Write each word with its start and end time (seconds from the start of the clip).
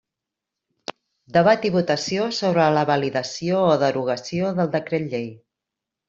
Debat 1.35 1.65
i 1.69 1.71
votació 1.75 2.25
sobre 2.37 2.65
la 2.77 2.85
validació 2.91 3.59
o 3.73 3.75
derogació 3.83 4.49
del 4.61 4.71
decret 4.77 5.05
llei. 5.13 5.29